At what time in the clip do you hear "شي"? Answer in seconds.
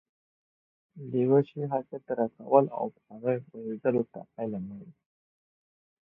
1.47-1.61